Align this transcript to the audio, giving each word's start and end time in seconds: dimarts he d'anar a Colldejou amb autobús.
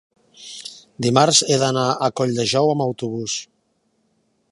dimarts 1.05 1.41
he 1.47 1.57
d'anar 1.63 1.83
a 1.91 2.09
Colldejou 2.21 2.71
amb 2.73 2.85
autobús. 2.87 3.37